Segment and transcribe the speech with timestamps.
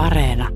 [0.00, 0.48] Areena.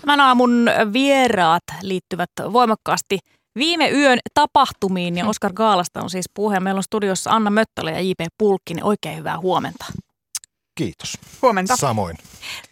[0.00, 3.18] Tämän aamun vieraat liittyvät voimakkaasti
[3.58, 6.60] viime yön tapahtumiin ja Oskar Gaalasta on siis puhe.
[6.60, 8.20] Meillä on studiossa Anna Möttölä ja J.P.
[8.38, 8.84] Pulkkinen.
[8.84, 9.84] Oikein hyvää huomenta.
[10.74, 11.18] Kiitos.
[11.42, 11.76] Huomenta.
[11.76, 12.16] Samoin.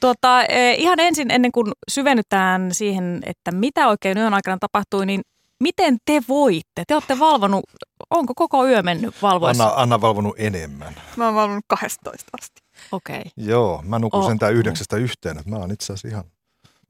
[0.01, 0.41] Tuota,
[0.77, 5.21] ihan ensin ennen kuin syvennytään siihen, että mitä oikein yön aikana tapahtui, niin
[5.63, 6.85] miten te voitte?
[6.87, 7.65] Te olette valvonut,
[8.11, 9.65] onko koko yö mennyt valvoissa?
[9.65, 10.95] Anna, Anna valvonut enemmän.
[11.17, 12.63] Mä oon valvonut 12 asti.
[12.93, 13.19] Okei.
[13.19, 13.31] Okay.
[13.37, 14.29] Joo, mä nukun Oh.
[14.29, 15.39] sentään yhdeksästä yhteen.
[15.39, 16.25] että Mä oon itse asiassa ihan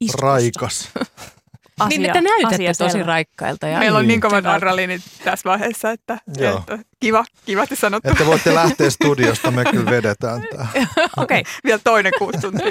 [0.00, 0.26] Istusta.
[0.26, 0.88] raikas.
[1.88, 3.06] niin, että näytätte asia tosi selvä.
[3.06, 3.68] raikkailta.
[3.68, 4.20] Ja Meillä on niin.
[4.20, 6.58] kovat adrenaliinit tässä vaiheessa, että, Joo.
[6.58, 8.10] että kiva, kivasti sanottu.
[8.10, 10.66] Että voitte lähteä studiosta, me kyllä vedetään tää.
[11.16, 11.42] Okei, okay.
[11.64, 12.66] Vielä toinen kuusi tuntia.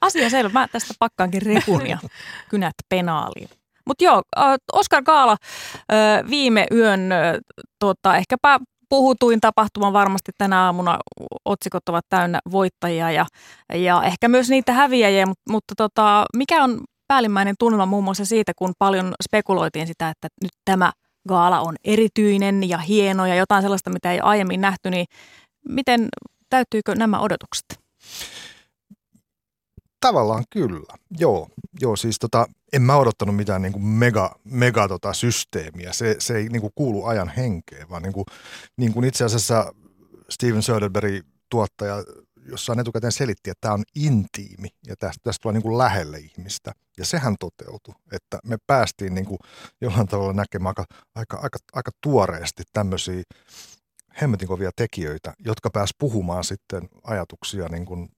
[0.00, 0.60] asia selvä.
[0.60, 1.98] Mä tästä pakkaankin repun ja
[2.48, 3.48] kynät penaaliin.
[3.90, 4.22] Mutta joo,
[4.72, 5.36] Oskar Kaala
[5.92, 7.00] äh, viime yön
[7.78, 8.58] tota, ehkäpä
[8.88, 10.98] puhutuin tapahtuma varmasti tänä aamuna.
[11.44, 13.26] Otsikot ovat täynnä voittajia ja,
[13.74, 18.52] ja ehkä myös niitä häviäjiä, mutta, mutta tota, mikä on päällimmäinen tunnelma muun muassa siitä,
[18.56, 20.92] kun paljon spekuloitiin sitä, että nyt tämä
[21.28, 25.06] gaala on erityinen ja hieno ja jotain sellaista, mitä ei aiemmin nähty, niin
[25.68, 26.08] miten
[26.50, 27.80] täyttyykö nämä odotukset?
[30.00, 30.94] Tavallaan kyllä.
[31.18, 31.48] Joo,
[31.80, 35.92] joo siis tota, en mä odottanut mitään niin kuin mega, mega tota systeemiä.
[35.92, 38.24] Se, se ei niin kuin kuulu ajan henkeen, vaan niin kuin,
[38.76, 39.74] niin kuin itse asiassa
[40.30, 41.94] Steven Soderbergh, tuottaja,
[42.48, 46.72] jossain etukäteen selitti, että tämä on intiimi ja tästä, tästä tulee niin kuin lähelle ihmistä.
[46.98, 49.38] Ja sehän toteutui, että me päästiin niin kuin
[49.80, 50.84] jollain tavalla näkemään aika,
[51.14, 53.22] aika, aika, aika tuoreesti tämmöisiä
[54.22, 58.08] hemmetin kovia tekijöitä, jotka pääs puhumaan sitten ajatuksia niin kuin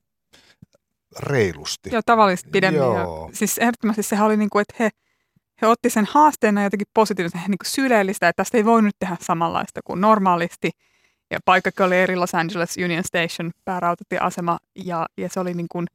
[1.21, 1.91] reilusti.
[1.93, 2.79] Joo, tavallisesti pidemmin.
[2.79, 3.27] Joo.
[3.29, 4.91] Ja, siis ehdottomasti sehän oli niin kuin, että he,
[5.63, 9.17] he otti sen haasteena jotenkin positiivisesti, he niin kuin syleellistä, että tästä ei voinut tehdä
[9.21, 10.71] samanlaista kuin normaalisti.
[11.31, 15.87] Ja paikkakin oli eri Los Angeles Union Station, päärautatieasema, ja, ja se oli niin kuin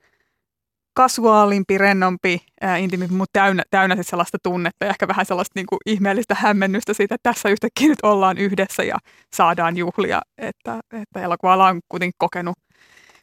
[0.93, 2.77] kasuaalimpi, rennompi, ää,
[3.09, 7.15] mutta täynnä, täynnä sit sellaista tunnetta ja ehkä vähän sellaista niin kuin ihmeellistä hämmennystä siitä,
[7.15, 8.97] että tässä yhtäkkiä nyt ollaan yhdessä ja
[9.33, 12.57] saadaan juhlia, että, että elokuva on kuitenkin kokenut,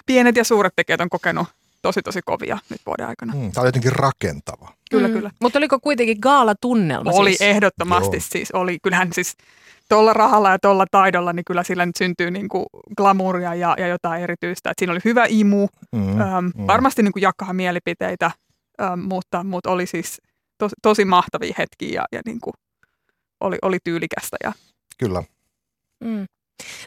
[0.06, 1.46] pienet ja suuret tekijät on kokenut
[1.84, 3.32] tosi tosi kovia nyt vuoden aikana.
[3.32, 4.72] Mm, tämä on jotenkin rakentava.
[4.90, 5.30] Kyllä, kyllä.
[5.40, 7.10] Mutta oliko kuitenkin gaala-tunnelma?
[7.14, 7.40] Oli siis?
[7.40, 8.24] ehdottomasti Joo.
[8.28, 9.36] siis, oli, kyllähän siis
[9.88, 12.64] tuolla rahalla ja tuolla taidolla, niin kyllä sillä nyt syntyy niin kuin
[12.96, 14.70] glamouria ja, ja jotain erityistä.
[14.70, 16.66] Et siinä oli hyvä imu, Mm, ähm, mm.
[16.66, 18.30] varmasti niin kuin jakaa mielipiteitä,
[18.82, 20.20] ähm, mutta, mutta oli siis
[20.58, 22.54] tosi, tosi mahtavia hetkiä ja, ja niin kuin
[23.40, 24.36] oli, oli tyylikästä.
[24.44, 24.52] Ja,
[24.98, 25.22] Kyllä.
[26.04, 26.26] Mm.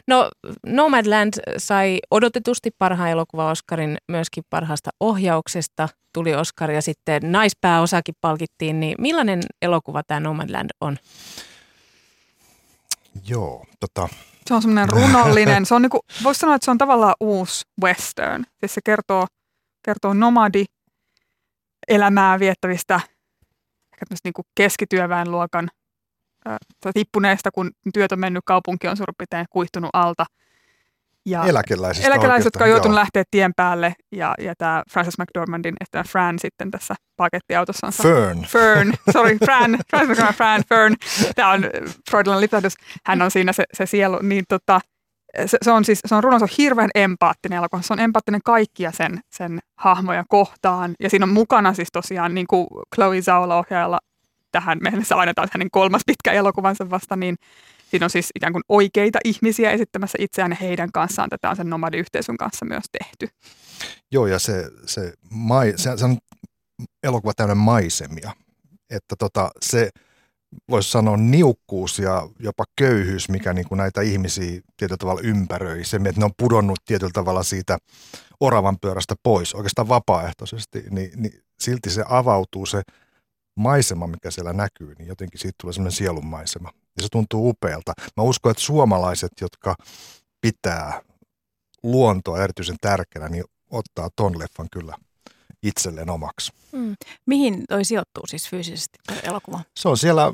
[0.06, 0.30] No
[0.66, 5.88] Nomadland sai odotetusti parhaan elokuva Oscarin myöskin parhaasta ohjauksesta.
[6.12, 8.80] Tuli Oscar ja sitten naispääosakin palkittiin.
[8.80, 10.96] Niin millainen elokuva tämä Nomadland on?
[13.28, 14.08] Joo, tota,
[14.46, 17.64] se on semmoinen runollinen, se on niin kuin, voisi sanoa, että se on tavallaan uusi
[17.82, 18.44] western.
[18.60, 19.26] Siis se kertoo,
[19.84, 20.64] kertoo nomadi
[21.88, 23.00] elämää viettävistä
[23.92, 25.68] ehkä niin kuin keskityöväenluokan
[26.94, 30.24] tippuneista, kun työt on mennyt, kaupunki on suurin piirtein kuihtunut alta.
[31.26, 36.04] Ja eläkeläisistä eläkeläiset, jotka on joutunut lähteä tien päälle ja, ja tämä Frances McDormandin, että
[36.08, 38.02] Fran sitten tässä pakettiautossansa.
[38.02, 38.42] Fern.
[38.42, 40.94] Fern, sorry, Fran, Fran, Fran, Fran, Fern.
[41.34, 41.64] Tämä on
[42.10, 42.74] Freudilainen lipsahdus.
[43.06, 44.18] Hän on siinä se, se sielu.
[44.22, 44.80] Niin tota,
[45.46, 47.82] se, se, on siis, se on runo, se on hirveän empaattinen elokuva.
[47.82, 50.94] Se on empaattinen kaikkia sen, sen hahmoja kohtaan.
[51.00, 53.98] Ja siinä on mukana siis tosiaan niin kuin Chloe Zhao ohjaajalla
[54.52, 57.36] tähän mennessä aina taas hänen kolmas pitkä elokuvansa vasta, niin
[57.90, 61.30] siinä on siis ikään kuin oikeita ihmisiä esittämässä itseään ja heidän kanssaan.
[61.30, 63.28] Tätä on sen nomadiyhteisön kanssa myös tehty.
[64.12, 66.18] Joo, ja se, se, mai, se, se on
[67.02, 68.32] elokuva täynnä maisemia.
[68.90, 69.90] Että tota, se
[70.70, 75.84] voisi sanoa niukkuus ja jopa köyhyys, mikä niin kuin näitä ihmisiä tietyllä tavalla ympäröi.
[75.84, 77.78] Se, että ne on pudonnut tietyllä tavalla siitä
[78.40, 82.82] oravan pyörästä pois, oikeastaan vapaaehtoisesti, niin, niin silti se avautuu se
[83.58, 86.70] maisema, mikä siellä näkyy, niin jotenkin siitä tulee semmoinen sielunmaisema.
[86.96, 87.92] Ja se tuntuu upealta.
[88.16, 89.74] Mä uskon, että suomalaiset, jotka
[90.40, 91.02] pitää
[91.82, 94.96] luontoa erityisen tärkeänä, niin ottaa ton leffan kyllä
[95.62, 96.52] itselleen omaksi.
[96.72, 96.94] Mm.
[97.26, 99.60] Mihin toi sijoittuu siis fyysisesti toi elokuva?
[99.76, 100.32] Se on siellä,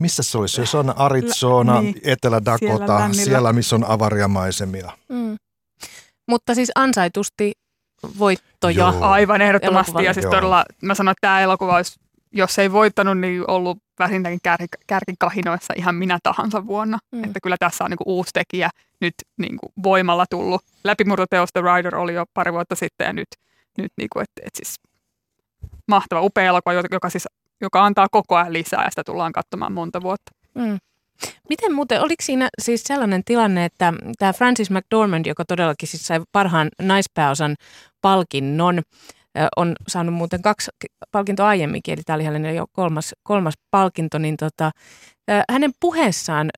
[0.00, 0.66] missä se olisi?
[0.66, 2.00] Se on Arizona, Lä- niin.
[2.04, 4.92] Etelä-Dakota, Siellä siellä missä on avariamaisemia.
[5.08, 5.36] Mm.
[6.28, 7.52] Mutta siis ansaitusti
[8.18, 8.78] voittoja.
[8.78, 9.00] Joo.
[9.00, 9.90] Aivan ehdottomasti.
[9.90, 10.08] Elokuvalle.
[10.08, 10.32] Ja siis Joo.
[10.32, 12.00] todella, mä sanoin, että tämä elokuva olisi,
[12.32, 16.98] jos ei voittanut, niin ollut vähintäänkin kär, kärkikahinoissa ihan minä tahansa vuonna.
[17.12, 17.24] Mm.
[17.24, 20.60] Että kyllä tässä on niinku uusi tekijä nyt niinku voimalla tullut.
[20.84, 23.28] Läpimurtoteos The Rider oli jo pari vuotta sitten ja nyt,
[23.78, 24.74] nyt niinku, et, et siis
[25.88, 27.28] mahtava, upea elokuva, joka, joka, siis,
[27.60, 30.32] joka antaa koko ajan lisää ja sitä tullaan katsomaan monta vuotta.
[30.54, 30.78] Mm.
[31.48, 36.20] Miten muuten, oliko siinä siis sellainen tilanne, että tämä Francis McDormand, joka todellakin siis sai
[36.32, 37.54] parhaan naispääosan
[38.00, 38.82] palkinnon,
[39.56, 40.70] on saanut muuten kaksi
[41.12, 44.70] palkintoa aiemminkin, eli tämä oli hänen jo kolmas, kolmas palkinto, niin tota,
[45.52, 46.50] hänen puheessaan,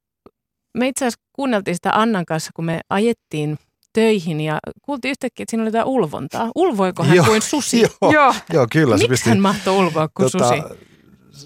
[0.79, 3.59] me itse asiassa kuunneltiin sitä Annan kanssa, kun me ajettiin
[3.93, 6.51] töihin ja kuultiin yhtäkkiä, että siinä oli jotain ulvontaa.
[6.55, 7.81] Ulvoiko hän Joo, kuin susi?
[8.03, 8.35] Joo, Joo.
[8.53, 8.97] joo kyllä.
[8.97, 10.90] se Miksi pisti- hän mahtoi ulvoa kuin tota, susi?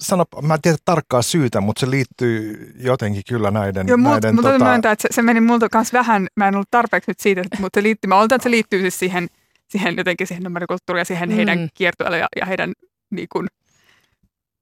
[0.00, 3.88] Sano, mä en tiedä tarkkaa syytä, mutta se liittyy jotenkin kyllä näiden...
[3.88, 6.54] Joo, mut, näiden mutta tota, myöntää, että se, se meni multa kanssa vähän, mä en
[6.54, 9.26] ollut tarpeeksi nyt siitä, mutta se liittyy, mä oletan, että se liittyy siis siihen,
[9.68, 11.34] siihen jotenkin siihen numerikulttuuriin ja siihen Mm.
[11.36, 12.72] heidän kiertoille ja, ja heidän
[13.10, 13.46] niin kuin,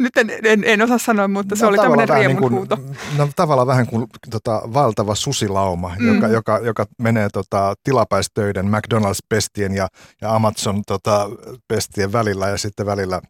[0.00, 2.76] nyt en, en, en osaa sanoa, mutta se no, oli tavallaan tämmöinen riemun niin huuto.
[2.76, 6.14] kuin, no, tavallaan vähän kuin tota, valtava susilauma, Mm.
[6.14, 9.88] joka, joka, joka menee tota, tilapäistöiden McDonald's-pestien ja,
[10.20, 13.20] ja Amazon-pestien välillä ja sitten välillä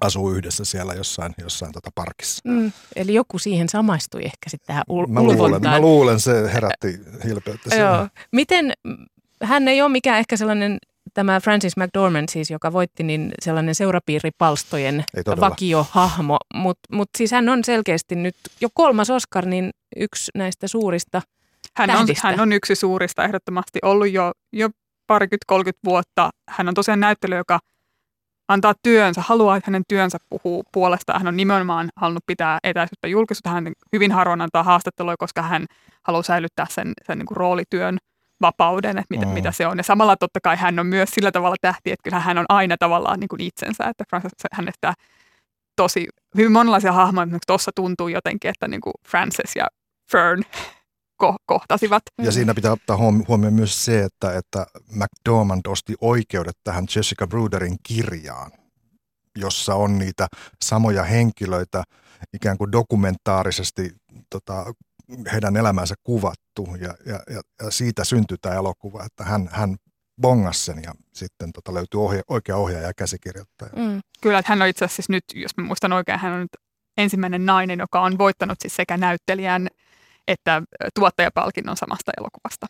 [0.00, 2.42] asuu yhdessä siellä jossain, jossain tota parkissa.
[2.44, 5.74] Mm, eli joku siihen samaistui ehkä sitten tähän ul- Mä luulen, ulvontaan.
[5.74, 7.70] mä luulen, se herätti hilpeyttä.
[7.70, 7.84] siinä.
[7.84, 8.08] Joo.
[8.32, 8.72] Miten,
[9.42, 10.78] hän ei ole mikään ehkä sellainen,
[11.14, 15.04] tämä Francis McDormand siis, joka voitti, niin sellainen seurapiiripalstojen
[15.40, 21.22] vakiohahmo, mutta mut siis hän on selkeästi nyt jo kolmas Oscar, niin yksi näistä suurista.
[21.76, 24.68] Hän on, hän on yksi suurista ehdottomasti ollut jo, jo
[25.06, 26.30] parikymmentä, 30 vuotta.
[26.48, 27.58] Hän on tosiaan näyttelijä, joka
[28.48, 31.20] antaa työnsä, haluaa, että hänen työnsä puhuu puolestaan.
[31.20, 33.50] Hän on nimenomaan halunnut pitää etäisyyttä julkisuutta.
[33.50, 35.66] Hän hyvin harvoin antaa haastatteluja, koska hän
[36.02, 37.98] haluaa säilyttää sen, sen niin kuin roolityön
[38.40, 39.32] vapauden, että mitä, Mm.
[39.32, 39.78] mitä se on.
[39.78, 42.76] Ja samalla totta kai hän on myös sillä tavalla tähti, että kyllä hän on aina
[42.78, 44.94] tavallaan niin kuin itsensä, että Frances hänestä
[45.76, 46.06] tosi,
[46.36, 49.66] hyvin monenlaisia hahmoja, esimerkiksi tuossa tuntuu jotenkin, että niin kuin Frances ja
[50.12, 50.42] Fern
[51.22, 52.02] ko- kohtasivat.
[52.18, 57.26] Ja siinä pitää ottaa huom- huomioon myös se, että, että McDormand osti oikeudet tähän Jessica
[57.26, 58.50] Bruderin kirjaan,
[59.36, 60.26] jossa on niitä
[60.64, 61.84] samoja henkilöitä
[62.34, 63.92] ikään kuin dokumentaarisesti
[64.30, 64.64] tota,
[65.32, 69.76] heidän elämänsä kuvattu ja, ja, ja, siitä syntyy tämä elokuva, että hän, hän
[70.20, 73.70] bongasi sen ja sitten tota, löytyy ohja, oikea ohjaaja ja käsikirjoittaja.
[73.76, 74.00] Mm.
[74.20, 76.56] Kyllä, että hän on itse asiassa siis nyt, jos mä muistan oikein, hän on nyt
[76.96, 79.68] ensimmäinen nainen, joka on voittanut siis sekä näyttelijän
[80.28, 80.62] että
[80.94, 82.66] tuottajapalkinnon samasta elokuvasta.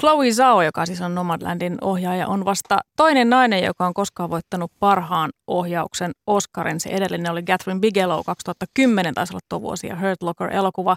[0.00, 4.72] Chloe Zhao, joka siis on Nomadlandin ohjaaja, on vasta toinen nainen, joka on koskaan voittanut
[4.80, 6.80] parhaan ohjauksen Oscarin.
[6.80, 10.96] Se edellinen oli Catherine Bigelow 2010, taisi olla tuo vuosi, ja Hurt Locker-elokuva.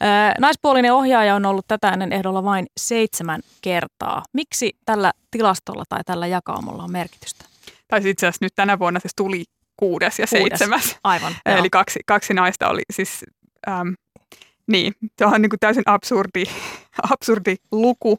[0.00, 4.22] Ää, naispuolinen ohjaaja on ollut tätä ennen ehdolla vain seitsemän kertaa.
[4.32, 7.44] Miksi tällä tilastolla tai tällä jakaumalla on merkitystä?
[7.88, 9.44] Tai siis itse asiassa nyt tänä vuonna siis tuli
[9.76, 10.48] kuudes ja Kuudes.
[10.48, 10.98] seitsemäs.
[11.04, 11.32] Aivan.
[11.46, 11.56] joo.
[11.56, 13.24] Eli kaksi, kaksi naista oli siis,
[13.68, 13.94] äm,
[14.66, 16.44] niin, se on niin kuin täysin absurdi,
[17.12, 18.18] absurdi luku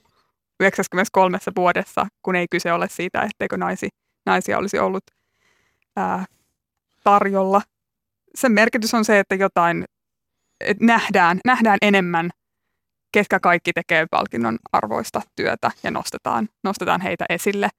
[0.59, 3.89] 93 vuodessa, kun ei kyse ole siitä, etteikö naisi,
[4.25, 5.03] naisia olisi ollut
[5.95, 6.25] ää,
[7.03, 7.61] tarjolla.
[8.35, 9.85] Sen merkitys on se, että jotain
[10.59, 12.29] että nähdään, nähdään enemmän,
[13.11, 17.69] ketkä kaikki tekee palkinnon arvoista työtä ja nostetaan, nostetaan heitä esille.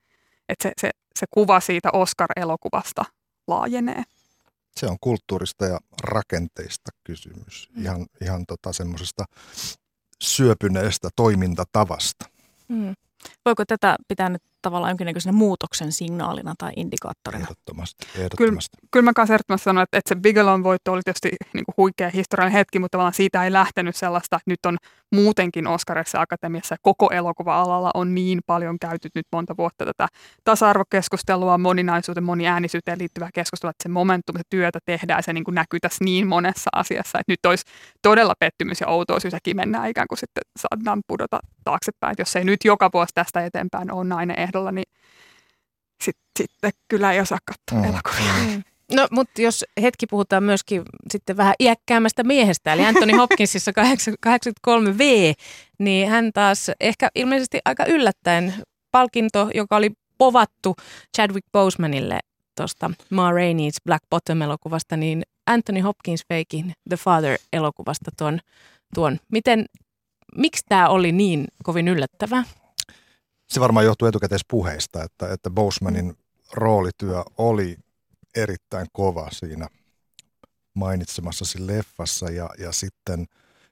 [0.49, 3.05] Että se, se, se kuva siitä Oscar-elokuvasta
[3.46, 4.02] laajenee.
[4.80, 9.24] Se on kulttuurista ja rakenteista kysymys, ihan, ihan tota semmoisesta
[10.22, 12.26] syöpyneestä toimintatavasta.
[12.68, 12.94] Mm.
[13.44, 17.44] Voiko tätä pitää nyt tavallaan jonkinnäköisenä muutoksen signaalina tai indikaattorina?
[17.44, 18.06] Ehdottomasti.
[18.17, 18.76] ehdottomasti.
[18.91, 22.11] Kyllä mä kanssa ehdottomasti sanon, että, että se Bigelown voitto oli tietysti niin kuin huikea
[22.11, 24.76] historiallinen hetki, mutta tavallaan siitä ei lähtenyt sellaista, että nyt on
[25.12, 30.08] muutenkin Oscarissa akatemiassa ja koko elokuva-alalla on niin paljon käyty nyt monta vuotta tätä
[30.44, 35.81] tasa-arvokeskustelua, moninaisuuteen, moniäänisyyteen liittyvää keskustelua, että se momentum, se työtä tehdään, se niin kuin näkyy
[35.81, 37.65] tässä niin monessa asiassa, että nyt olisi
[38.03, 42.13] todella pettymys ja outous, jos sekin mennään ikään kuin sitten saadaan pudota taaksepäin.
[42.13, 44.84] Että jos ei nyt joka vuosi tästä eteenpäin ole nainen ehdolla, niin
[46.05, 46.50] sitten sit
[46.88, 48.32] kyllä ei osaa katsoa Mm, elokuvia.
[48.55, 48.62] Mm.
[48.93, 53.72] No, mutta jos hetki puhutaan myöskin sitten vähän iäkkäämmästä miehestä, eli Anthony Hopkinsissa
[54.26, 55.03] 83V,
[55.79, 58.55] niin hän taas ehkä ilmeisesti aika yllättäen
[58.91, 60.76] palkinto, joka oli povattu
[61.17, 62.19] Chadwick Bosemanille
[62.56, 68.41] tuosta Ma Rainey's Black Bottom-elokuvasta, niin Anthony Hopkins veikin The Father-elokuvasta tuon.
[68.94, 69.19] tuon.
[69.32, 69.64] Miten,
[70.36, 72.44] miksi tämä oli niin kovin yllättävää?
[73.48, 76.17] Se varmaan johtuu etukäteispuheista, että, että Bosemanin
[76.53, 77.77] roolityö oli
[78.36, 79.69] erittäin kova siinä
[80.74, 83.27] mainitsemassasi leffassa ja, ja sitten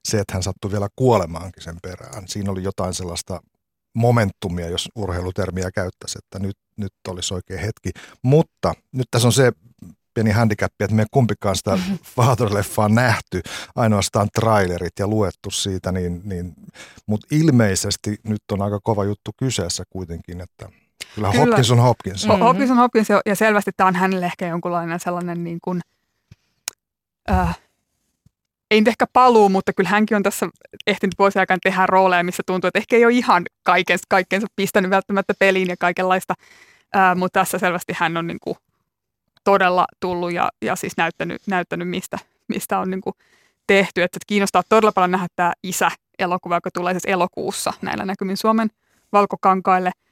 [0.05, 2.29] se, että hän sattui vielä kuolemaankin sen perään.
[2.29, 3.43] Siinä oli jotain sellaista
[3.95, 7.91] momentumia, jos urheilutermiä käyttäisi, että nyt, nyt olisi oikea hetki.
[8.23, 9.53] Mutta nyt tässä on se
[10.15, 11.79] pieni handicap, että me ei kumpikaan sitä
[12.21, 13.43] Father-leffaa nähty,
[13.77, 16.55] ainoastaan trailerit ja luettu siitä, niin, niin,
[17.07, 20.69] mutta ilmeisesti nyt on aika kova juttu kyseessä kuitenkin, että
[21.15, 21.45] kyllä, Kyllä.
[21.45, 22.25] Hopkins on Hopkins.
[22.25, 22.31] Mm.
[22.31, 22.45] Mm-hmm.
[22.45, 25.81] Hopkins on Hopkins ja- selvästi tämä on hänelle ehkä jonkunlainen sellainen niin kuin,
[27.31, 27.59] äh,
[28.71, 30.49] ei nyt ehkä paluu, mutta kyllä hänkin on tässä
[30.87, 34.91] ehtinyt vuosien aikana tehdä rooleja, missä tuntuu, että ehkä ei ole ihan kaikensa, kaikkensa pistänyt
[34.91, 36.35] välttämättä peliin ja kaikenlaista,
[36.95, 38.57] ää, mutta tässä selvästi hän on niin kuin
[39.45, 42.19] todella tullut ja, ja siis näyttänyt, näyttänyt mistä,
[42.49, 43.15] mistä on niin kuin
[43.67, 44.03] tehty.
[44.03, 48.69] Että kiinnostaa todella paljon nähdä tämä isä-elokuva, joka tulee siis elokuussa näillä näkymin Suomen
[49.13, 49.91] valkokankaille–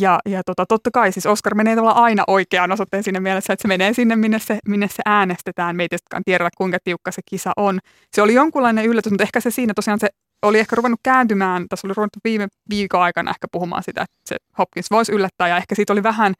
[0.00, 3.62] ja, ja tota, totta kai siis Oscar menee tavallaan aina oikeaan osoitteen siinä mielessä, että
[3.62, 5.76] se menee sinne, minne se, minne se äänestetään.
[5.76, 5.88] Me ei
[6.24, 7.78] tiedetä, kuinka tiukka se kisa on.
[8.14, 10.08] Se oli jonkunlainen yllätys, mutta ehkä se siinä tosiaan se
[10.42, 14.36] oli ehkä ruvennut kääntymään, tässä oli ruvennut viime viikon aikana ehkä puhumaan sitä, että se
[14.58, 16.34] Hopkins voisi yllättää, ja ehkä siitä oli vähän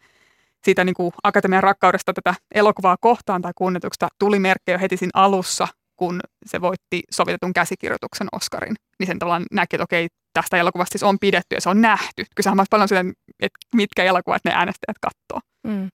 [0.64, 5.68] siitä niin kuin akatemian rakkaudesta tätä elokuvaa kohtaan tai kunnituksesta tuli merkkejä heti siinä alussa,
[5.96, 8.74] kun se voitti sovitetun käsikirjoituksen Oscarin.
[8.98, 12.24] Niin sen tavallaan näki, että okei, tästä elokuvasta siis on pidetty ja se on nähty.
[12.36, 13.04] Kysehän on paljon sitä,
[13.40, 15.40] että mitkä elokuvat ne äänestäjät katsoo.
[15.66, 15.88] Mm.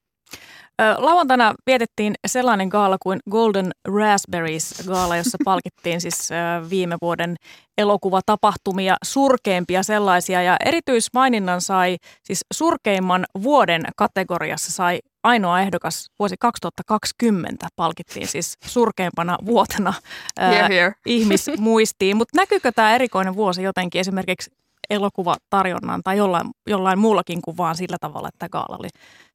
[0.99, 6.29] Lauantaina vietettiin sellainen gaala kuin Golden Raspberries-gaala, jossa palkittiin siis
[6.71, 7.37] viime vuoden
[7.79, 10.43] elokuvatapahtumia, surkeimpia sellaisia.
[10.43, 19.39] Ja erityismaininnan sai, siis surkeimman vuoden kategoriassa sai ainoa ehdokas vuosi 2020 palkittiin siis surkeimpana
[19.47, 19.95] vuotena
[20.39, 22.17] ää, here, ihmismuistiin.
[22.17, 24.51] Mutta näkyykö tämä erikoinen vuosi jotenkin esimerkiksi
[24.91, 28.89] elokuvatarjonnan tai jollain, jollain muullakin kuin vaan sillä tavalla, että gaala oli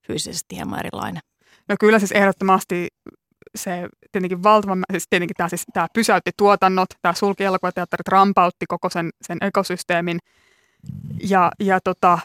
[0.08, 1.22] fyysisesti hieman erilainen?
[1.70, 2.88] No kyllä siis ehdottomasti
[3.56, 8.90] se tietenkin valtava, siis tietenkin tämä, siis, tämä pysäytti tuotannot, tämä sulki elokuvateatterit, rampautti koko
[8.90, 10.20] sen, sen ekosysteemin.
[11.30, 12.20] Ja, ja tota,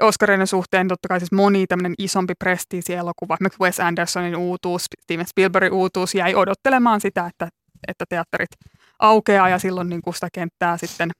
[0.00, 5.72] Oscarinen suhteen totta kai siis moni tämmöinen isompi prestiisi-elokuva, esimerkiksi Wes Andersonin uutuus, Steven Spielbergin
[5.72, 7.48] uutuus jäi odottelemaan sitä, että,
[7.88, 8.50] että teatterit
[8.98, 11.10] aukeaa ja silloin niin kuin sitä kenttää sitten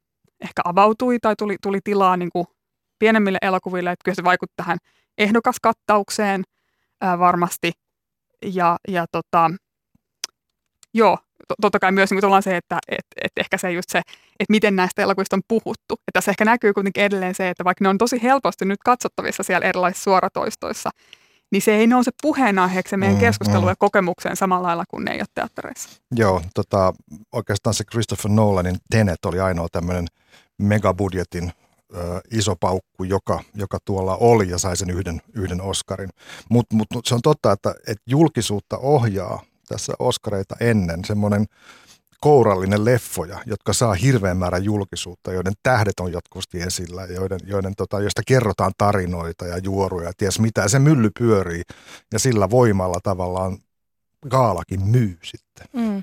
[0.41, 2.47] ehkä avautui tai tuli, tuli tilaa niin kuin
[2.99, 4.79] pienemmille elokuville, että kyllä se vaikutti tähän
[5.19, 6.45] ehdokaskattaukseen
[7.01, 7.73] ää, varmasti.
[8.45, 9.51] Ja, ja tota,
[10.95, 11.19] joo,
[11.61, 15.03] totta kai myös niin se, että et, et ehkä se just se, että miten näistä
[15.03, 15.95] elokuvista on puhuttu.
[15.95, 19.43] Että tässä ehkä näkyy kuitenkin edelleen se, että vaikka ne on tosi helposti nyt katsottavissa
[19.43, 20.91] siellä erilaisissa suoratoistoissa,
[21.53, 23.69] niin se ei nouse puheenaiheeksi meidän mm, keskusteluun mm.
[23.69, 25.89] ja kokemukseen samalla lailla kuin ne ei ole teattereissa.
[26.17, 26.93] Joo, tota,
[27.33, 30.07] oikeastaan se Christopher Nolanin Tenet oli ainoa tämmöinen
[30.59, 31.53] megabudjetin
[32.31, 36.11] iso paukku, joka, joka tuolla oli ja sai sen yhden, yhden Oscarin.
[36.51, 41.47] Mutta mut, se on totta, että, että julkisuutta ohjaa tässä Oscareita ennen semmoinen
[42.21, 48.01] kourallinen leffoja, jotka saa hirveän määrän julkisuutta, joiden tähdet on jatkuvasti esillä, joiden, joiden tota,
[48.01, 50.61] joista kerrotaan tarinoita ja juoruja, ties mitä.
[50.61, 51.63] Ja se mylly pyörii
[52.13, 53.59] ja sillä voimalla tavallaan
[54.29, 55.67] gaalakin myy sitten.
[55.73, 56.03] Mm.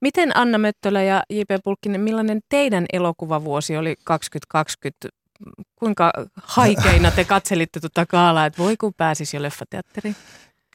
[0.00, 1.50] Miten Anna Möttölä ja J.P.
[1.64, 5.21] Pulkkinen, millainen teidän elokuvavuosi oli 2020?
[5.76, 10.16] Kuinka haikeina te katselitte tuota gaalaa, että voi kun pääsisi jo leffateatteriin?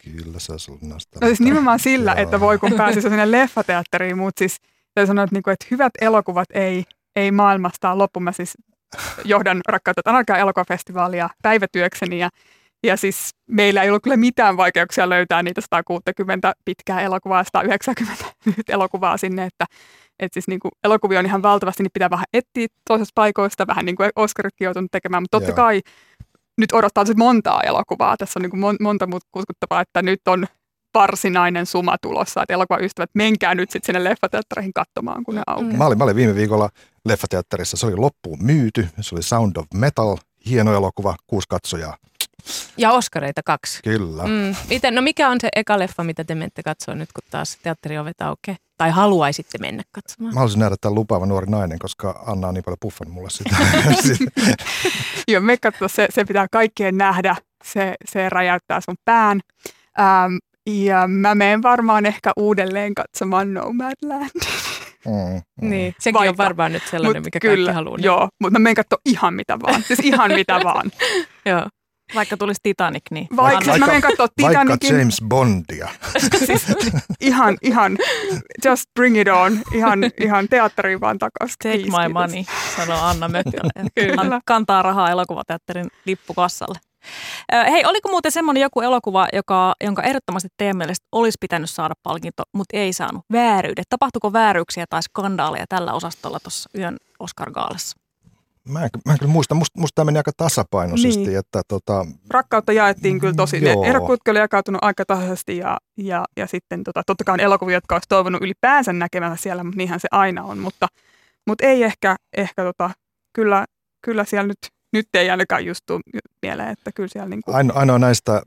[0.03, 0.83] Kyllä se olisi ollut.
[1.21, 2.23] No siis nimenomaan sillä, Joo.
[2.23, 4.57] että voi kun pääsisi sinne leffateatteriin, mutta siis
[4.93, 6.83] täytyy sanoa, että, niinku, että hyvät elokuvat ei,
[7.15, 8.19] ei maailmasta loppu.
[8.19, 8.53] Mä siis
[9.25, 12.29] johdan Rakkautta anarkaa elokuvafestivaalia päivätyökseni ja
[12.83, 18.25] ja siis meillä ei ollut kyllä mitään vaikeuksia löytää niitä 160 pitkää elokuvaa, 190
[18.69, 19.65] elokuvaa sinne, että
[20.19, 23.85] et siis niin kuin elokuvia on ihan valtavasti, niin pitää vähän etsiä toisesta paikoista, vähän
[23.85, 25.55] niin kuin Oscaritkin joutunut tekemään, mutta totta Joo.
[25.55, 25.81] kai
[26.57, 28.17] nyt odottaa sitten montaa elokuvaa.
[28.17, 30.47] Tässä on niin kuin monta muuta kuskuttavaa, että nyt on
[30.93, 35.77] varsinainen suma tulossa, että elokuvaystävät, menkää nyt sitten sinne leffateattereihin katsomaan, kun ne aukeaa.
[35.77, 36.69] Mä olin, mä olin viime viikolla
[37.05, 41.97] leffateatterissa, se oli loppuun myyty, se oli Sound of Metal, hieno elokuva, kuusi katsojaa.
[42.77, 43.79] Ja Oskareita kaksi.
[43.83, 44.23] Kyllä.
[44.23, 44.55] Mm.
[44.69, 48.21] Miten, no mikä on se eka leffa, mitä te menette katsoa nyt, kun taas teatteriovet
[48.21, 48.57] aukeaa?
[48.77, 50.33] Tai haluaisitte mennä katsomaan?
[50.33, 53.55] Mä haluaisin nähdä tämän lupaava nuori nainen, koska Anna on niin paljon puffannut mulle sitä.
[55.31, 57.35] Joo, me katsotaan, se, se pitää kaikkien nähdä.
[57.63, 59.39] Se, se räjäyttää sun pään.
[59.99, 60.35] Ähm,
[60.69, 64.29] ja mä menen varmaan ehkä uudelleen katsomaan Nomadland.
[65.05, 65.69] Mm, mm.
[65.69, 67.97] Niin, sekin Vaikka, on varmaan nyt sellainen, mikä kyllä, kaikki haluaa.
[68.01, 69.83] Joo, mutta mä menen katsoa ihan mitä vaan.
[69.83, 70.91] Siis ihan mitä vaan.
[71.45, 71.65] joo.
[72.15, 73.27] Vaikka tulisi Titanic, niin...
[73.35, 74.67] Vaikka, siis mä menen katsoa Titanicin.
[74.67, 75.89] Vaikka James Bondia.
[76.45, 76.65] siis,
[77.21, 77.97] ihan, ihan,
[78.65, 79.59] just bring it on.
[79.73, 81.55] Ihan, ihan teatteriin vaan takaisin.
[81.63, 82.13] Take Kiis, my kiitos.
[82.13, 82.43] money,
[82.77, 83.89] sanoo Anna Mökkölä.
[83.95, 84.41] Kyllä.
[84.45, 86.79] Kantaa rahaa elokuvateatterin lippukassalle.
[87.71, 92.43] Hei, oliko muuten semmoinen joku elokuva, joka, jonka ehdottomasti teidän mielestä olisi pitänyt saada palkinto,
[92.53, 93.25] mutta ei saanut?
[93.31, 93.85] Vääryydet.
[93.89, 98.06] Tapahtuiko vääryyksiä tai skandaaleja tällä osastolla tuossa yön Oscar-gaalassa?
[98.67, 101.25] Mä en, mä en kyllä muista, musta, musta tämä meni aika tasapainoisesti.
[101.25, 101.39] Niin.
[101.39, 103.81] Että, tota, Rakkautta jaettiin kyllä tosi, joo.
[103.81, 107.77] ne ehdokkuutkin oli jakautunut aika tasaisesti ja, ja, ja sitten tota, totta kai on elokuvia,
[107.77, 110.87] jotka olisi toivonut ylipäänsä näkemään siellä, mutta niinhän se aina on, mutta,
[111.47, 112.89] mutta ei ehkä, ehkä tota,
[113.33, 113.65] kyllä,
[114.01, 114.57] kyllä siellä nyt
[114.93, 115.99] nyt ei ainakaan just tule
[116.41, 117.55] mieleen, että kyllä siellä niin kuin...
[117.55, 118.41] Aino, ainoa näistä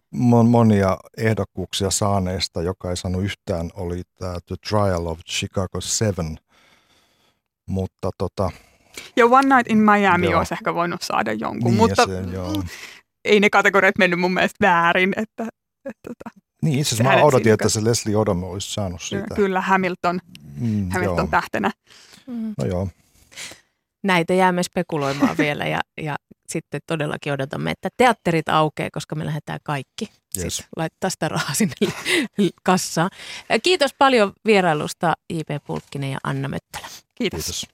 [0.49, 6.39] monia ehdokkuuksia saaneista, joka ei saanut yhtään, oli tämä The Trial of Chicago 7.
[7.67, 8.51] Mutta tota...
[9.17, 10.39] Ja One Night in Miami joo.
[10.39, 12.63] olisi ehkä voinut saada jonkun, niin mutta se, joo.
[13.25, 15.13] ei ne kategoriat mennyt mun mielestä väärin.
[15.17, 15.47] Että,
[15.85, 19.35] että, tota, niin, itse asiassa mä odotin, että se Leslie Odom olisi saanut sitä.
[19.35, 20.21] Kyllä, Hamilton,
[20.57, 21.27] mm, Hamilton joo.
[21.31, 21.71] tähtenä.
[22.27, 22.55] Mm.
[22.59, 22.89] No joo.
[24.05, 26.17] Näitä jäämme spekuloimaan vielä ja, ja
[26.49, 30.05] sitten todellakin odotamme, että teatterit aukeaa, koska me lähdetään kaikki
[30.37, 30.57] yes.
[30.57, 31.75] siis laittaa sitä rahaa sinne
[32.63, 33.11] kassaan.
[33.63, 35.65] Kiitos paljon vierailusta J.P.
[35.67, 36.87] Pulkkinen ja Anna Möttälä.
[37.15, 37.45] Kiitos.
[37.45, 37.69] Kiitos.